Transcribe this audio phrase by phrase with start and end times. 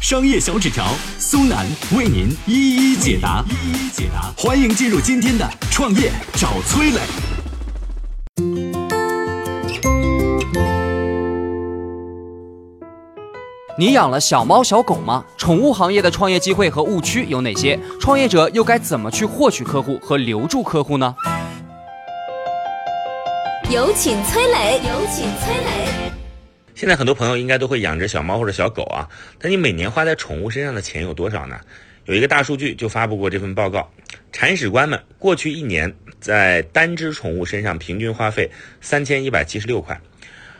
[0.00, 0.86] 商业小纸条，
[1.18, 4.32] 苏南为您一一解答，一一解答。
[4.34, 7.00] 欢迎进入今天的创业找崔磊。
[13.78, 15.22] 你养了小猫小狗吗？
[15.36, 17.78] 宠物行业的创业机会和误区有哪些？
[18.00, 21.14] 创业者又该怎么去获取客户和留住客户呢？
[23.70, 25.89] 有请崔磊，有请崔磊。
[26.80, 29.06] 现在很多朋友应该都会养只小猫或者小狗啊，
[29.38, 31.60] 但你每年花在宠物身上的钱有多少呢？
[32.06, 33.92] 有一个大数据就发布过这份报告，
[34.32, 38.50] 铲屎官们过去一年在单只宠物身上平均花费
[38.80, 40.00] 三千一百七十六块。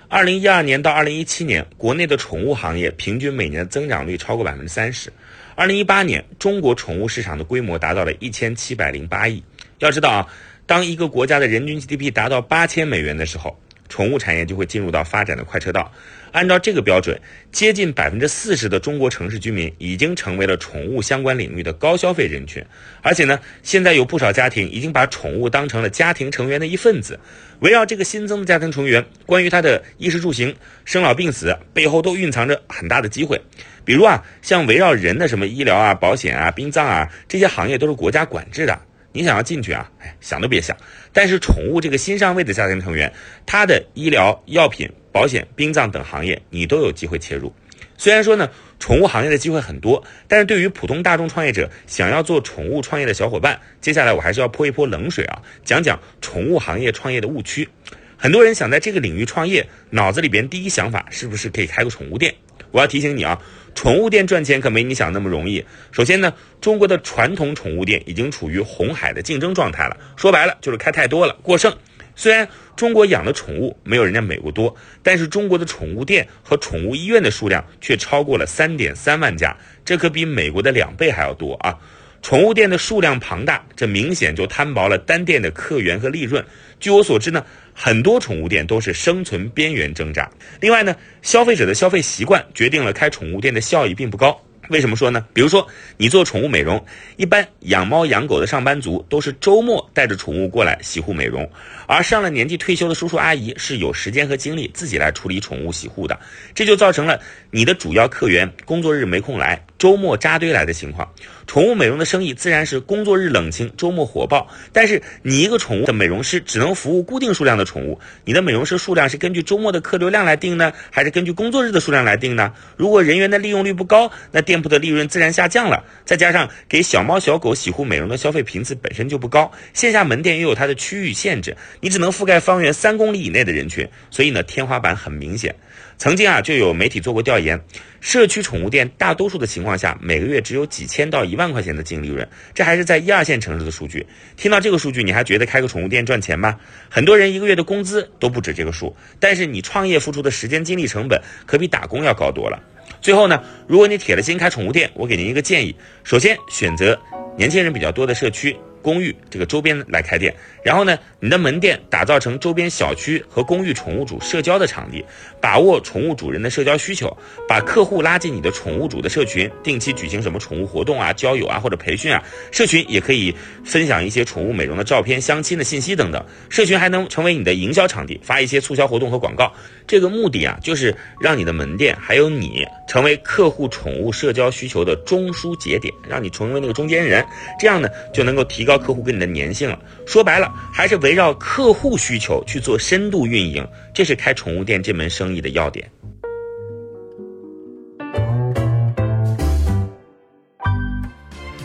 [0.09, 5.11] 二零一二年到二零一七年，国内的宠物行业平均每年的增长率超过百分之三十。
[5.55, 9.43] 二零一八年，中国宠物市场的规模达到了一千七百零八亿。
[9.79, 10.29] 要知道啊，
[10.67, 13.59] 当一个国家的人均 GDP 达到八千美元的时候。
[13.91, 15.93] 宠物产业就会进入到发展的快车道。
[16.33, 22.65] 按照这个标准，接近百分之四十的中国城市居民已经成为了宠物相关领域的高消费人群。
[23.03, 27.19] 而且呢，现在有不少家庭已经把宠物当成了家庭成员的一份子。
[27.59, 33.43] 围绕这个新增的家庭成员，关于他的衣食住行、生老病死背后都蕴藏着很大的机会。
[33.85, 38.81] 比如啊，像围绕人的什么医疗啊、保险啊、殡葬啊这些行业都是国家管制的。
[39.13, 39.91] 你想要进去啊？
[40.01, 40.77] 哎，想都别想。
[41.13, 43.13] 但是宠物这个新上位的家庭成员，
[43.45, 47.53] 它的医疗、药品、保险、殡葬等行业，你都有机会切入。
[47.97, 57.69] 虽然说呢，宠物行业的机会很多，但是对于普通大众创业者，想要做宠物创业的小伙伴，接下来我还是要泼一泼冷水啊，讲讲宠物行业创业的误区。
[58.17, 62.35] 很多人想在这个领域创业，脑子里边第一想法是不是可以开个宠物店？
[62.71, 63.43] 我要提醒你啊。
[63.75, 65.65] 宠物店赚钱可没你想那么容易。
[65.91, 69.97] 首先呢，中国的传统宠物店已经处于红海的竞争状态了。
[70.17, 71.75] 说白了就是开太多了，过剩。
[72.17, 81.79] 虽然中国养的宠物没有人家美国多，但是中国的宠物店和宠物医院的数量却超过了三点三万家，这可比美国的两倍还要多啊！
[82.21, 86.45] 宠物店的数量庞大，这明显就摊薄了单店的客源和利润。
[86.79, 87.47] 据我所知呢，
[87.83, 90.31] 很多宠物店都是生存边缘挣扎。
[90.61, 94.39] 另外呢，消费者的消费习惯决定了开宠物店的效益并不高。
[94.69, 95.25] 为什么说呢？
[95.33, 96.85] 比如说，你做宠物美容，
[97.17, 101.51] 一般养猫养狗的上班族都是周末带着宠物过来洗护美容，
[101.89, 106.21] 而上了年纪退休的叔叔阿姨是有时间和精力自己来处理宠物洗护的，
[106.55, 107.19] 这就造成了
[107.51, 111.11] 你的主要客源工作日没空来，周末扎堆来的情况。
[111.51, 114.47] 宠物美容的生意自然是工作日冷清，周末火爆。
[114.73, 122.55] 但是你一个宠物的美容师只能服务固定数量的宠物，你的美容师数量是根据周末的客流量来定呢，还是根据工作日的数量来定呢？
[122.77, 125.83] 如果人员的利用率不高，那店铺的利润自然下降了。
[126.05, 135.53] 再加上给小猫小狗洗护美容的消费频次本身就不高，线下门店又有它的区域限制，你只能覆盖方圆三公里以内的人群，所以呢，天花板很明显。
[135.99, 137.61] 曾经啊，就有媒体做过调研，
[138.01, 144.07] 社区宠物店大多数的情况下，每个月只有几千到一万万块钱的净利润，这还是在一二线城市的数据。
[144.37, 146.55] 听到这个数据，你还觉得开个宠物店赚钱吗？
[146.91, 152.63] 很多人一个月的工资都不止这个数，但是你创业付出的时间、精力成本可比打工要高多了。
[153.01, 155.75] 最后呢，如果你铁了心开宠物店，我给您一个建议：
[156.05, 157.01] 首先选择
[157.39, 158.55] 年轻人比较多的社区。
[158.83, 165.05] 公寓这个周边来开店，然后呢，你的门店打造成周边小区和公寓宠物主社交的场地，
[165.41, 167.15] 把握宠物主人的社交需求，
[167.47, 173.35] 把客户拉进你的宠物主的社群，定期举行什么宠物活动啊、交友啊或者培训啊，社群也可以
[173.65, 179.53] 分享一些宠物美容的照片、相亲的信息等等，社群还能成为你的营销场地，发一些促销活动和广告。
[179.87, 187.23] 这个目的啊，就是让你的门店还有你成为客户宠物社交需求的中枢节点，让你成为那个中间人，
[187.59, 188.70] 这样呢就能够提高。
[188.71, 189.77] 高客户跟你的粘性了，
[190.07, 195.91] 说白了还是围绕客户需求去做深度运营，这是开宠物店这门生意的要点。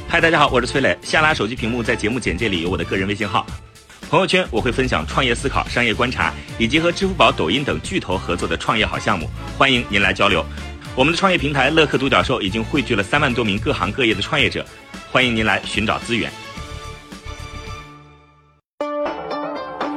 [0.07, 0.97] 嗨，大家好，我是崔磊。
[1.03, 3.45] 下拉手机屏幕，在节目简介里有我的个人微信号。
[4.09, 9.29] 朋友圈我会分享创业思考、商业观察，以及和支付宝、抖音等巨头合作的创业好项目，
[9.59, 10.43] 欢迎您来交流。
[10.95, 14.65] 我们的创业平台乐客独角兽已经汇聚了三万多名各行各业的创业者，
[15.11, 16.31] 欢迎您来寻找资源。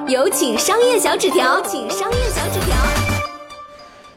[0.08, 2.74] 有请商业小纸条，请商业小纸条。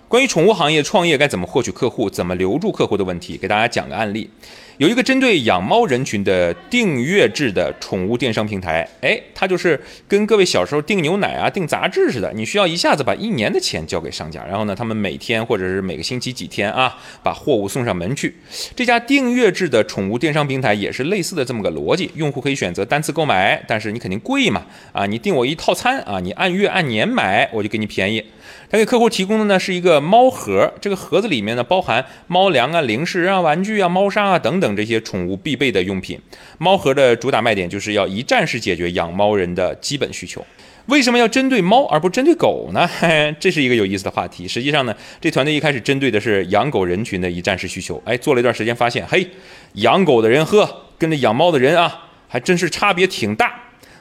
[0.07, 4.29] 关于宠物行业创业该怎么获取客户、怎么留住客户的问题，给大家讲个案例。
[4.77, 18.35] 有一个针对养猫人群的订阅制的宠物电商平台，哎，它就是跟各位小时候订牛奶啊、订杂志似的，你需要一下子把一年的钱交给商家，然后呢，他们每天或者是每个星期几天啊，把货物送上门去。
[18.75, 28.23] 这家订阅制的宠物电商平台也是类似的这么个逻辑，用户可以选择单次购买，但是你肯定贵嘛，啊，你订我一套餐啊，你按月按年买，我就给你便宜。
[28.69, 36.17] 他给客户提供的呢是一个猫盒，这个盒子里面呢包含猫粮啊、零食啊、玩具啊、猫砂啊等等这些宠物必备的用品。
[36.59, 40.45] 猫盒的主打卖点就是要一站式解决养猫人的基本需求。
[40.85, 42.89] 为什么要针对猫而不针对狗呢？
[43.41, 44.47] 这是一个有意思的话题。
[44.47, 48.01] 实际上呢，这团队一开始针对的是养狗人群的一站式需求。
[48.05, 49.27] 哎，做了一段时间，发现嘿，
[49.73, 53.53] 养狗的人呵，跟着养猫的人啊，还真是差别挺大。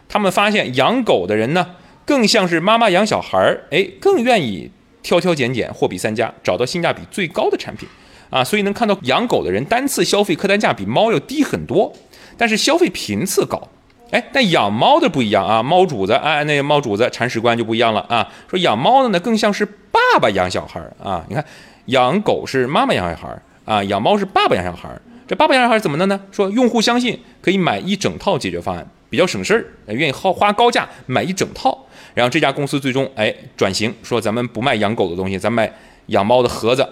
[0.09, 1.75] 他们发现养狗的人呢。
[2.07, 4.69] 更像是妈妈养小孩儿，哎，更愿意
[5.01, 7.89] 挑挑拣拣，货比三家，找到性价比最高的产品
[8.31, 8.43] 啊！
[8.43, 11.93] 所以能看到养狗的人单次消费客单价比猫要低很多，
[12.39, 13.69] 但是消费频次高。
[14.13, 18.27] 哎，但养猫的不一样啊，猫主子哎，那个猫主子铲屎官就不一样了啊。
[18.49, 21.25] 说养猫的呢，更像是爸爸养小孩儿啊。
[21.29, 21.45] 你看，
[21.87, 25.01] 养狗是妈妈养小孩儿啊，养猫是爸爸养小孩儿。
[25.29, 26.21] 这爸爸养小孩怎么的呢？
[26.33, 31.87] 说用户相信可以买一整套解决方案，比较省事儿，愿意花花高价买一整套。
[32.15, 35.73] 然后这家公司最终哎转型，说咱们不卖养狗的东西，咱卖
[36.07, 36.85] 养猫的盒子，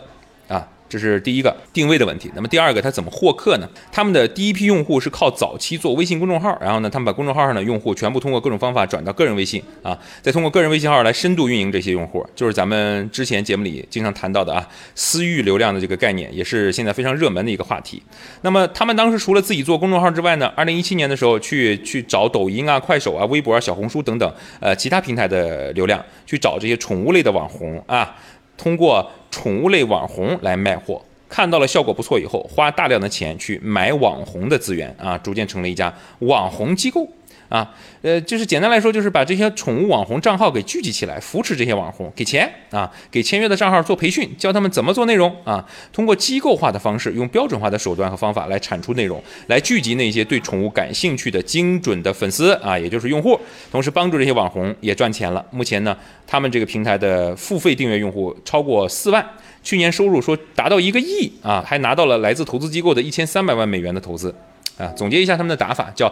[0.89, 2.31] 这是第一个定位的问题。
[2.35, 3.69] 那么第二个，它怎么获客呢？
[3.93, 18.03] 他们的第一批用户是靠早期做微信公众号，然后呢，他们把公众号上的用户全部通过各种方法转到个人微信啊，再通过个人微信号来深度运营这些用户，就是咱们之前节目里经常谈到的啊，私域流量的这个概念，也是现在非常热门的一个话题。
[18.43, 28.17] 那么他们当时除了自己做公众号之外呢，二零一七年的时候去去找抖音啊、快手啊、微博啊、小红书等等呃其他平台的流量，去找这些宠物类的网红啊。
[28.59, 37.09] 通过宠物类网红来卖货，看到了效果不错以后，花大量的钱去买网红的资源啊，逐渐成了一家网红机构。
[37.49, 53.39] 啊，呃，就是简单来说，就是把这些宠物网红账号给聚集起来，扶持这些网红，给钱啊，给签约的账号做培训，教他们怎么做内容啊，通过机构化的方式，用标准化的手段和方法来产出内容，来聚集那些对宠物感兴趣的精准的粉丝啊，也就是用户，
[53.71, 55.45] 同时帮助这些网红也赚钱了。
[55.51, 55.97] 目前呢，
[56.27, 59.27] 他们这个平台的付费订阅用户超过四万，
[59.63, 64.35] 去年收入说达到一个亿啊，还拿到了来自投资机构的一千三百万美元的投资。
[64.77, 66.09] 啊，总结一下他们的打法，叫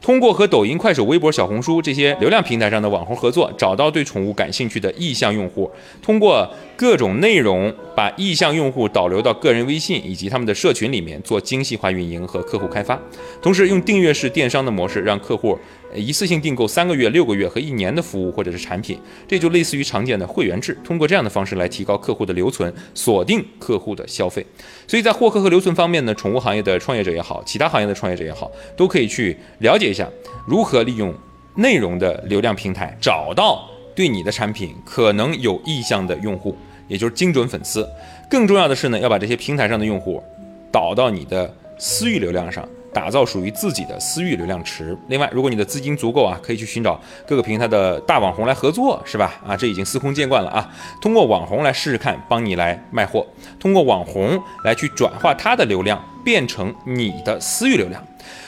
[0.00, 5.70] 通过和抖音、快手、微博、小红书这些流量平台上的网红合作，找到对宠物感兴趣的意向用户，
[6.00, 12.98] 通过各种内容把意向用户导流到个人微信以及他们的社群里面做精细化运营和客户开发，
[13.42, 15.58] 同时用订阅式电商的模式让客户。
[15.92, 18.96] 一次性订购三个月、六个月和一年的服务或者是产品，
[19.26, 20.72] 这就类似于常见的会员制。
[20.84, 24.46] 通过这样的方式来提高客户的留存，锁定客户的消费。
[24.86, 30.08] 所以在获客和留存方面呢，宠物行业的创业者也好，其他行业的创业者也好，都可以去了解一下
[30.46, 31.12] 如何利用
[31.56, 36.56] 内容的流量平台，找到对你的产品可能有意向的用户，
[36.88, 37.86] 也就是精准粉丝。
[38.30, 40.22] 更重要的是呢，要把这些平台上的用户
[40.70, 42.66] 导到你的私域流量上。
[42.92, 44.98] 打造属于自己的私域流量池。
[45.06, 49.40] 另外，如果你的资金足够啊，可以去寻找各个平台的大网红来合作，是吧？
[49.46, 50.68] 啊，这已经司空见惯了啊。
[51.00, 53.24] 通过网红来试试看，帮你来卖货，
[53.60, 58.04] 通过网红来去转化他的流量，变成你的私域流量。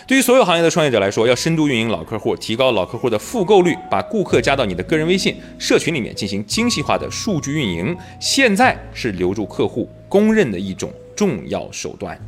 [0.06, 12.19] 对于所有行业的创业者来说，要深度运营老客户，提高老客户的复购率，把顾客加到你的个人微信社群里面进行精细化的数据运营，现在是留住客户公认的一种重要手段。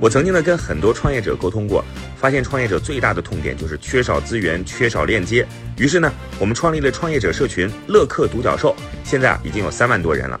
[0.00, 1.84] 我曾经呢跟很多创业者沟通过，
[2.16, 5.46] 发现创业者最大的痛点就是缺少资源、缺少链接。
[5.76, 8.74] 于是呢，我们创立了创业者社群“乐客独角兽”，
[9.04, 10.40] 现在啊已经有三万多人了。